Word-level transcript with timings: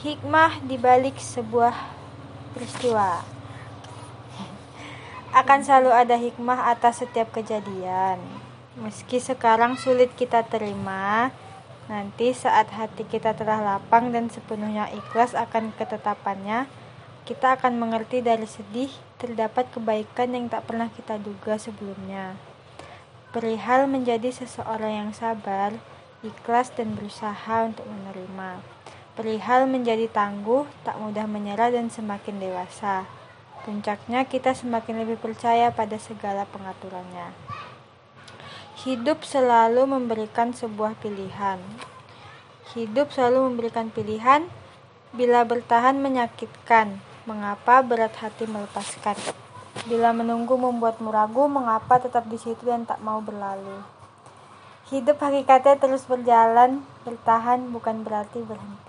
Hikmah 0.00 0.64
di 0.64 0.80
balik 0.80 1.20
sebuah 1.20 1.76
peristiwa. 2.56 3.20
Akan 5.36 5.60
selalu 5.60 5.92
ada 5.92 6.16
hikmah 6.16 6.72
atas 6.72 7.04
setiap 7.04 7.28
kejadian. 7.36 8.16
Meski 8.80 9.20
sekarang 9.20 9.76
sulit 9.76 10.08
kita 10.16 10.40
terima, 10.48 11.28
nanti 11.84 12.32
saat 12.32 12.72
hati 12.72 13.04
kita 13.04 13.36
telah 13.36 13.60
lapang 13.60 14.08
dan 14.08 14.32
sepenuhnya 14.32 14.88
ikhlas 14.88 15.36
akan 15.36 15.76
ketetapannya, 15.76 16.64
kita 17.28 17.60
akan 17.60 17.76
mengerti 17.76 18.24
dari 18.24 18.48
sedih 18.48 18.88
terdapat 19.20 19.68
kebaikan 19.68 20.32
yang 20.32 20.48
tak 20.48 20.64
pernah 20.64 20.88
kita 20.88 21.20
duga 21.20 21.60
sebelumnya. 21.60 22.40
Perihal 23.36 23.84
menjadi 23.84 24.32
seseorang 24.32 24.96
yang 24.96 25.10
sabar, 25.12 25.76
ikhlas 26.24 26.72
dan 26.72 26.96
berusaha 26.96 27.68
untuk 27.68 27.84
menerima. 27.84 28.80
Perihal 29.20 29.68
menjadi 29.68 30.08
tangguh, 30.08 30.64
tak 30.80 30.96
mudah 30.96 31.28
menyerah 31.28 31.68
dan 31.68 31.92
semakin 31.92 32.40
dewasa. 32.40 33.04
Puncaknya 33.68 34.24
kita 34.24 34.56
semakin 34.56 35.04
lebih 35.04 35.20
percaya 35.20 35.68
pada 35.68 36.00
segala 36.00 36.48
pengaturannya. 36.48 37.28
Hidup 38.80 39.20
selalu 39.20 39.84
memberikan 39.84 40.56
sebuah 40.56 40.96
pilihan. 41.04 41.60
Hidup 42.72 43.12
selalu 43.12 43.52
memberikan 43.52 43.92
pilihan. 43.92 44.48
Bila 45.12 45.44
bertahan 45.44 46.00
menyakitkan, 46.00 47.04
mengapa 47.28 47.84
berat 47.84 48.16
hati 48.24 48.48
melepaskan? 48.48 49.20
Bila 49.84 50.16
menunggu 50.16 50.56
membuatmu 50.56 51.12
ragu, 51.12 51.44
mengapa 51.44 52.00
tetap 52.00 52.24
di 52.24 52.40
situ 52.40 52.64
dan 52.64 52.88
tak 52.88 53.04
mau 53.04 53.20
berlalu? 53.20 53.84
Hidup 54.88 55.20
hakikatnya 55.20 55.76
terus 55.76 56.08
berjalan, 56.08 56.80
bertahan 57.04 57.68
bukan 57.68 58.00
berarti 58.00 58.40
berhenti. 58.40 58.88